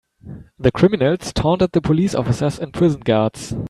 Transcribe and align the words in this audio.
The 0.57 0.71
criminals 0.71 1.31
taunted 1.31 1.73
the 1.73 1.79
police 1.81 2.15
officers 2.15 2.57
and 2.57 2.73
prison 2.73 3.01
guards. 3.01 3.53